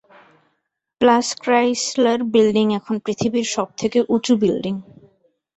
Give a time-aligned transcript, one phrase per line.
[1.01, 4.75] Plus Chrysler building এখন পৃথিবীর সবথেকে উঁচু বিল্ডিং।